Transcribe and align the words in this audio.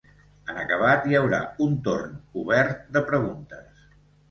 En 0.53 0.55
acabat, 0.61 1.05
hi 1.09 1.17
haurà 1.19 1.41
un 1.67 1.77
torn 1.89 2.17
obert 2.45 2.83
de 2.99 3.07
preguntes. 3.13 3.89